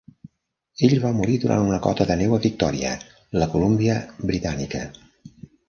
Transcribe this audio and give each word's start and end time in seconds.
Ell 0.87 0.95
va 1.03 1.11
morir 1.17 1.35
durant 1.43 1.65
una 1.65 1.77
cota 1.83 2.09
de 2.13 2.17
neu 2.23 2.35
a 2.39 2.41
Victòria, 2.47 2.95
la 3.43 3.51
Columbia 3.55 4.01
Britànica. 4.33 4.85